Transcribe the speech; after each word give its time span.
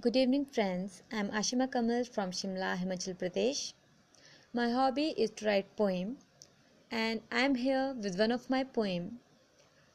Good 0.00 0.14
evening, 0.14 0.44
friends. 0.44 1.02
I'm 1.10 1.28
Ashima 1.30 1.66
Kamal 1.72 2.04
from 2.04 2.30
Shimla, 2.30 2.76
Himachal 2.78 3.16
Pradesh. 3.16 3.72
My 4.52 4.70
hobby 4.70 5.08
is 5.16 5.32
to 5.32 5.46
write 5.46 5.74
poem, 5.74 6.18
and 6.88 7.20
I'm 7.32 7.56
here 7.56 7.96
with 8.00 8.16
one 8.16 8.30
of 8.30 8.48
my 8.48 8.62
poem. 8.62 9.18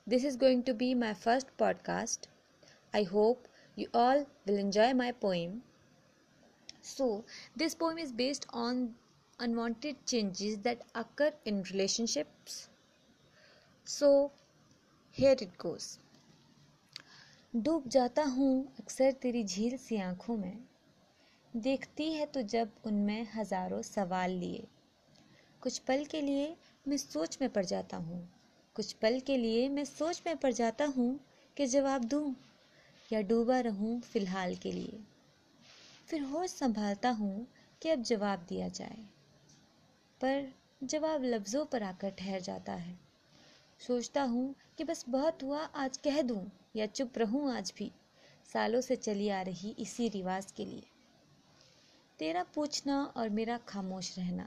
This 0.06 0.26
is 0.26 0.36
going 0.36 0.64
to 0.64 0.74
be 0.74 0.94
my 0.94 1.14
first 1.14 1.56
podcast. 1.58 2.28
I 2.94 3.04
hope 3.04 3.48
you 3.78 3.88
all 3.94 4.28
will 4.46 4.58
enjoy 4.58 4.94
my 4.94 5.14
poem. 5.14 5.64
So, 6.82 7.24
this 7.56 7.74
poem 7.74 7.98
is 7.98 8.12
based 8.12 8.46
on 8.50 8.96
unwanted 9.40 10.06
changes 10.06 10.58
that 10.68 10.82
occur 10.94 11.32
in 11.46 11.64
relationships. 11.72 12.68
So, 13.86 14.34
here 15.12 15.38
it 15.40 15.58
goes. 15.58 15.98
डूब 17.56 17.88
जाता 17.88 18.24
हूँ 18.24 18.74
अक्सर 18.80 19.12
तेरी 19.12 19.44
झील 19.44 19.78
सी 19.78 19.98
आँखों 19.98 20.38
में। 20.38 20.58
देखती 21.56 22.14
है 22.14 22.26
तो 22.26 22.42
जब 22.42 22.70
उनमें 22.86 23.28
हज़ारों 23.36 23.82
सवाल 23.82 24.32
लिए। 24.32 24.68
कुछ 25.62 25.80
पल 25.80 26.06
के 26.06 26.22
लिए 26.22 26.56
मैं 26.88 26.98
सोच 26.98 27.38
में 27.42 27.50
पड़ 27.50 27.66
जाता 27.66 27.98
हूँ। 27.98 28.30
कुछ 28.76 28.94
पल 28.94 29.20
के 29.20 29.38
लिए 29.38 29.70
मैं 29.70 29.86
सोच 29.86 30.24
में 30.28 30.38
पड़ 30.38 30.52
जाता 30.52 30.86
हूँ 30.86 31.20
कि 31.58 31.66
जवाब 31.66 32.04
दूँ 32.04 32.36
या 33.14 33.22
डूबा 33.22 33.60
रहूँ 33.60 34.02
फ़िलहाल 34.02 34.56
के 34.56 34.72
लिए। 34.72 35.00
फिर 36.08 36.22
होश 36.22 36.50
संभालता 36.50 37.10
हूँ 37.10 37.48
कि 37.82 37.90
अब 37.90 38.02
जवाब 38.02 38.46
दिया 38.50 38.68
जाए। 38.68 39.06
पर 40.22 40.52
जवाब 40.84 41.24
लफ्ज़ों 41.24 41.66
पर 41.66 41.84
आकर 41.84 42.10
ठहर 42.10 42.40
जाता 42.42 42.74
है। 42.74 43.13
सोचता 43.80 44.24
हूँ 44.24 44.56
कि 44.78 44.84
बस 44.84 45.06
बहुत 45.10 45.44
हुआ, 45.44 45.60
आज 45.60 45.98
कह 45.98 46.22
दूँ, 46.22 46.52
या 46.76 46.86
चुप 46.86 47.18
रहूँ 47.18 47.54
आज 47.54 47.74
भी। 47.78 47.92
सालों 48.54 48.82
से 48.82 48.96
चली 48.96 49.30
आ 49.30 49.42
रही 49.42 49.76
इसी 49.80 50.10
रिवाज 50.10 50.52
के 50.52 50.66
लिए। 50.66 50.84
तेरा 52.20 52.44
पूछना 52.44 53.04
और 53.18 53.30
मेरा 53.30 53.58
खामोश 53.58 54.18
रहना 54.18 54.44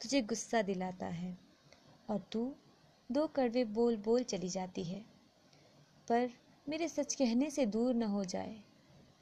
तुझे 0.00 0.22
गुस्सा 0.22 0.62
दिलाता 0.62 1.06
है 1.06 1.38
और 2.10 2.18
तू 2.32 2.54
दो 3.12 3.26
कड़वे 3.26 3.64
बोल 3.64 3.96
बोल 3.96 4.22
चली 4.22 4.48
जाती 4.48 4.84
है। 4.84 5.00
पर 6.08 6.30
मेरे 6.68 6.88
सच 6.88 7.14
कहने 7.14 7.50
से 7.50 7.66
दूर 7.66 7.94
न 7.94 8.02
हो 8.02 8.24
जाए। 8.24 8.54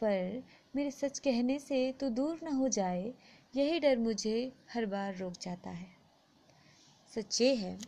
पर 0.00 0.42
मेरे 0.76 0.90
सच 0.90 1.18
कहने 1.18 1.58
से 1.58 1.92
तो 1.92 2.08
दूर 2.10 2.40
न 2.42 2.52
हो 2.52 2.68
जाए, 2.68 3.14
यही 3.56 3.80
डर 3.80 3.98
मुझे 3.98 4.52
हर 4.72 4.86
बार 4.86 5.16
रोक 5.16 5.32
जाता 5.42 5.70
है। 5.70 5.88
सच्चे 7.14 7.54
है 7.54 7.78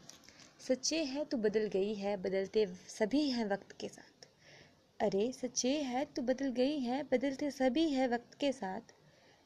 सच्चे 0.60 1.04
है 1.04 1.24
तो 1.24 1.36
बदल 1.36 1.66
गई 1.66 1.94
है, 1.94 2.16
बदलते 2.16 2.66
सभी 2.66 3.30
हैं 3.30 3.46
वक्त 3.46 3.72
के 3.72 3.88
साथ। 3.88 4.28
अरे, 5.00 5.32
सच्चे 5.32 5.82
है 5.82 6.04
तो 6.04 6.22
बदल 6.22 6.48
गई 6.50 6.78
है, 6.78 7.02
बदलते 7.02 7.50
सभी 7.50 7.90
है 7.90 8.08
वक्त 8.08 8.34
के 8.34 8.52
साथ। 8.52 8.80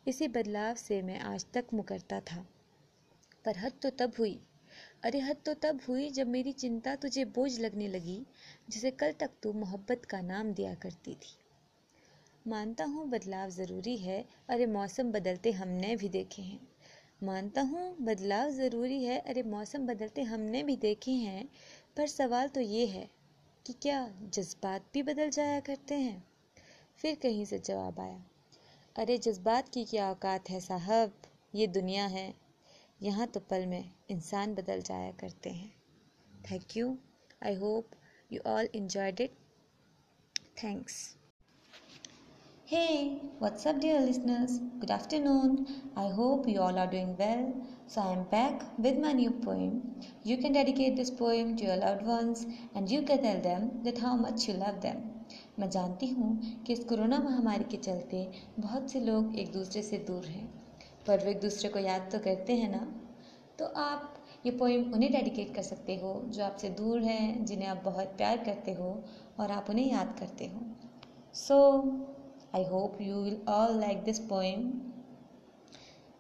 इसी 0.08 0.28
बदलाव 0.28 0.74
से 0.74 1.02
मैं 1.02 1.20
आज 1.20 1.46
तक 1.54 1.64
मुकरता 1.74 2.20
था। 2.20 2.46
पर 3.44 3.58
हद 3.58 3.72
तो 3.82 3.90
तब 3.90 4.12
हुई। 4.18 4.42
अरे, 5.02 5.18
हद 5.18 5.36
तो 5.44 5.54
तब 5.54 5.80
हुई 5.88 6.10
जब 6.10 6.26
मेरी 6.26 6.52
चिंता 6.52 6.96
तुझे 6.96 7.24
बोझ 7.24 7.60
लगने 7.60 7.88
लगी, 7.88 8.26
जिसे 8.70 8.90
कल 8.90 9.12
तक 9.12 9.30
तू 9.42 9.52
मोहब्बत 9.52 10.04
का 10.04 10.20
नाम 10.20 10.52
दिया 10.52 10.74
करती 10.74 11.14
थी। 11.14 11.36
मानता 12.46 12.84
हूँ 12.84 13.08
बदलाव 13.08 13.50
ज़रूरी 13.50 13.96
है। 13.96 14.24
अरे, 14.48 14.66
मौसम 14.66 15.12
बदलते 15.12 15.50
हमने 15.50 15.96
भी 15.96 16.08
देखे 16.08 16.42
हैं। 16.42 16.69
मानता 17.22 17.60
हूँ, 17.60 17.96
बदलाव 18.00 18.50
ज़रूरी 18.50 19.04
है। 19.04 19.18
अरे, 19.18 19.42
मौसम 19.42 19.86
बदलते 19.86 20.22
हमने 20.22 20.62
भी 20.62 20.76
देखे 20.76 21.10
हैं, 21.10 21.48
पर 21.96 22.06
सवाल 22.06 22.48
तो 22.48 22.60
ये 22.60 22.86
है 22.86 23.10
कि 23.66 23.72
क्या 23.72 24.14
जज्बात 24.22 24.84
भी 24.92 25.02
बदल 25.02 25.30
जाया 25.30 25.60
करते 25.60 25.94
हैं? 25.94 26.28
फिर 26.96 27.14
कहीं 27.14 27.44
से 27.44 27.58
जवाब 27.58 28.00
आया, 28.00 28.24
अरे, 28.96 29.18
जज्बात 29.18 29.68
की 29.68 29.84
क्या 29.84 30.10
औकात 30.10 30.50
है 30.50 30.60
साहब? 30.60 31.12
ये 31.54 31.66
दुनिया 31.66 32.06
है, 32.06 32.34
यहाँ 33.02 33.26
तो 33.26 33.40
पल 33.40 33.66
में 33.66 33.90
इंसान 34.10 34.54
बदल 34.54 34.82
जाया 34.82 35.12
करते 35.12 35.50
हैं। 35.50 35.82
Thank 36.50 36.76
you 36.76 36.98
I 37.42 37.54
hope 37.54 37.90
you 38.32 38.40
all 38.46 38.68
enjoyed 38.74 39.20
it 39.20 39.30
thanks 40.64 41.16
Hey, 42.70 43.18
what's 43.40 43.66
up, 43.66 43.80
dear 43.80 43.98
listeners? 43.98 44.60
Good 44.78 44.92
afternoon. 44.92 45.66
I 45.96 46.06
hope 46.08 46.46
you 46.46 46.60
all 46.60 46.78
are 46.78 46.86
doing 46.86 47.16
well. 47.18 47.52
So, 47.88 48.00
I 48.00 48.12
am 48.12 48.22
back 48.30 48.62
with 48.78 48.96
my 48.96 49.12
new 49.12 49.32
poem. 49.32 49.72
You 50.22 50.36
can 50.36 50.52
dedicate 50.52 50.94
this 50.94 51.10
poem 51.10 51.56
to 51.56 51.64
your 51.64 51.78
loved 51.78 52.06
ones 52.06 52.46
and 52.76 52.88
you 52.88 53.02
can 53.02 53.22
tell 53.22 53.40
them 53.40 53.82
that 53.82 53.98
how 53.98 54.14
much 54.14 54.46
you 54.46 54.54
love 54.54 54.78
them. 54.84 55.00
मैं 55.58 55.68
जानती 55.70 56.08
हूँ 56.18 56.30
कि 56.66 56.72
इस 56.72 56.84
corona 56.84 57.18
महामारी 57.24 57.64
के 57.70 57.76
चलते 57.88 58.22
बहुत 58.58 58.90
से 58.92 59.00
लोग 59.00 59.34
एक 59.38 59.52
दूसरे 59.52 59.82
से 59.82 59.98
दूर 60.12 60.26
हैं 60.26 60.46
पर 61.06 61.24
वो 61.24 61.30
एक 61.30 61.40
दूसरे 61.40 61.68
को 61.68 61.78
याद 61.88 62.08
तो 62.12 62.18
करते 62.28 62.56
हैं 62.62 62.70
ना 62.76 62.86
तो 63.58 63.72
आप 63.86 64.22
ये 64.46 64.52
पोइम 64.62 64.92
उन्हें 64.94 65.10
डेडिकेट 65.12 65.54
कर 65.54 65.68
सकते 65.72 65.96
हो 66.04 66.14
जो 66.28 66.44
आपसे 66.44 66.68
दूर 66.82 67.02
हैं 67.10 67.44
जिन्हें 67.44 67.68
आप 67.68 67.82
बहुत 67.84 68.16
प्यार 68.22 68.44
करते 68.44 68.74
हो 68.80 68.94
और 69.40 69.50
आप 69.58 69.70
उन्हें 69.70 69.90
याद 69.92 70.16
करते 70.20 70.52
हो 70.54 70.64
सो 71.34 71.60
so, 71.60 72.19
I 72.54 72.62
hope 72.62 73.00
you 73.00 73.14
will 73.14 73.40
all 73.46 73.72
like 73.72 74.04
this 74.04 74.18
poem. 74.18 74.92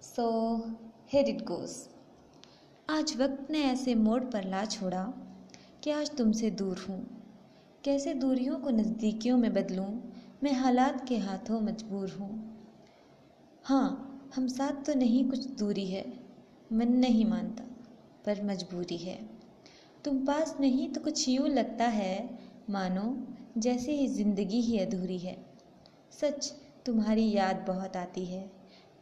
So, 0.00 0.64
here 1.06 1.24
it 1.26 1.44
goes. 1.44 1.88
आज 2.90 3.16
वक्त 3.16 3.50
ने 3.50 3.62
ऐसे 3.62 3.94
मोड़ 3.94 4.22
पर 4.24 4.44
ला 4.44 4.64
छोड़ा 4.64 5.02
कि 5.84 5.90
आज 5.90 6.16
तुमसे 6.16 6.50
दूर 6.50 6.86
हूँ। 6.88 6.98
कैसे 7.84 8.14
दूरियों 8.14 8.56
को 8.56 8.70
नज़दीकियों 8.70 9.38
में 9.38 9.52
बदलूँ? 9.54 10.02
मैं 10.42 10.52
हालात 10.52 11.08
के 11.08 11.18
हाथों 11.18 11.60
मजबूर 11.60 12.10
हूँ। 12.10 12.30
हाँ 13.64 14.30
हम 14.34 14.48
साथ 14.48 14.84
तो 14.86 14.94
नहीं 14.94 15.28
कुछ 15.30 15.46
दूरी 15.46 15.86
है। 15.86 16.12
मन 16.72 16.88
नहीं 16.88 17.24
मानता 17.24 17.64
पर 18.26 18.44
मजबूरी 18.44 18.96
है। 18.96 19.18
तुम 20.04 20.26
पास 20.26 20.56
नहीं 20.60 20.88
तो 20.88 21.00
कुछ 21.00 21.28
यूँ 21.28 21.48
लगता 21.48 21.84
है 21.84 22.38
मानो 22.70 23.26
जैसे 23.58 23.92
ही 23.92 24.08
ज़िंदगी 24.08 24.60
ही 24.60 24.78
अधूरी 24.78 25.18
है। 25.18 25.50
सच 26.12 26.52
तुम्हारी 26.86 27.30
याद 27.30 27.64
बहुत 27.66 27.96
आती 27.96 28.24
है, 28.24 28.40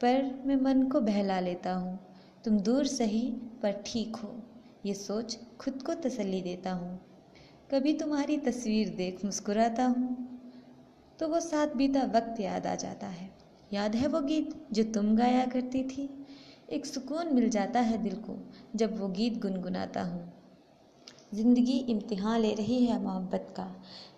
पर 0.00 0.22
मैं 0.46 0.56
मन 0.56 0.82
को 0.82 1.00
बहला 1.00 1.38
लेता 1.40 1.72
हूँ। 1.74 1.98
तुम 2.44 2.58
दूर 2.60 2.86
सही, 2.86 3.22
पर 3.62 3.82
ठीक 3.86 4.16
हो, 4.16 4.34
ये 4.86 4.94
सोच 4.94 5.38
खुद 5.60 5.82
को 5.82 5.94
तसल्ली 6.00 6.40
देता 6.42 6.72
हूँ। 6.72 6.98
कभी 7.70 7.92
तुम्हारी 7.92 8.36
तस्वीर 8.38 8.88
देख 8.88 9.24
मुस्कुराता 9.24 9.84
हूँ 9.86 10.16
तो 11.18 11.28
वो 11.28 11.40
साथ 11.40 11.74
बीता 11.76 12.02
वक्त 12.14 12.40
याद 12.40 12.66
आ 12.66 12.74
जाता 12.74 13.06
है। 13.06 13.30
याद 13.72 13.94
है 13.94 14.08
वो 14.08 14.20
गीत 14.20 14.54
जो 14.72 14.84
तुम 14.84 15.14
गाया 15.16 15.44
करती 15.46 15.82
थी? 15.82 16.08
एक 16.70 16.86
सुकून 16.86 17.34
मिल 17.34 17.48
जाता 17.50 17.80
है 17.80 18.02
दिल 18.02 18.16
को 18.20 18.36
जब 18.76 18.98
वो 19.00 19.08
गीत 19.08 19.40
गुनगुनाता 19.42 20.02
हूँ। 20.02 20.37
ज़िंदगी 21.32 21.78
इम्तिहान 21.90 22.40
ले 22.40 22.52
रही 22.54 22.84
है 22.86 23.00
मोहब्बत 23.02 23.52
का। 23.56 23.66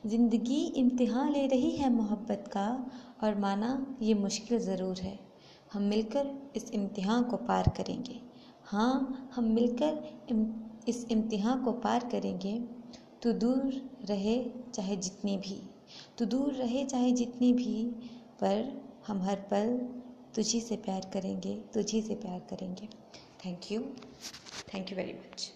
ज़िंदगी 0.07 0.61
इम्तिहान 0.77 1.33
ले 1.33 1.47
रही 1.47 1.71
है 1.71 1.91
मोहब्बत 1.93 2.45
का 2.53 2.67
और 3.23 3.39
माना 3.39 3.71
ये 4.03 4.15
मुश्किल 4.15 4.59
ज़रूर 4.59 5.01
है। 5.01 5.19
हम 5.73 5.83
मिलकर 5.85 6.31
इस 6.57 6.71
इम्तिहान 6.71 7.23
को 7.23 7.37
पार 7.37 7.73
करेंगे। 7.77 8.21
हाँ 8.65 9.31
हम 9.35 9.45
मिलकर 9.45 10.03
इम, 10.31 10.47
इस 10.89 11.05
इम्तिहान 11.11 11.65
को 11.65 11.73
पार 11.81 12.09
करेंगे। 12.13 12.59
तो 13.23 13.33
दूर 13.35 13.81
रहे 14.09 14.39
चाहे 14.75 14.97
जितनी 14.97 15.37
भी 15.39 15.61
तो 16.19 16.25
दूर 16.27 16.53
रहे 16.55 16.85
चाहे 16.85 17.13
जितनी 17.13 17.53
भी 17.53 17.85
पर 18.41 18.83
हम 19.07 19.23
हर 19.23 19.37
पल 19.51 19.79
तुझी 20.35 20.61
से 20.61 20.77
प्यार 20.77 21.11
करेंगे 21.13 21.55
तुझी 21.75 22.03
से 22.03 22.15
प्यार 22.17 22.39
करेंगे। 22.51 22.89
Thank 23.45 23.73
you 23.73 23.81
thank 24.75 24.91
you 24.91 24.97
very 24.97 25.13
much 25.15 25.53